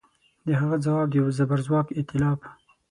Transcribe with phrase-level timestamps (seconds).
[0.45, 2.39] د هغه ځواب د یوه زبرځواک ایتلاف